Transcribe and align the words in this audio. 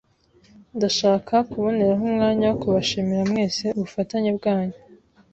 Ndashaka 0.77 1.33
kuboneraho 1.49 2.03
umwanya 2.09 2.45
wo 2.49 2.55
kubashimira 2.61 3.23
mwese 3.31 3.65
ubufatanye 3.77 4.29
bwanyu 4.37 4.77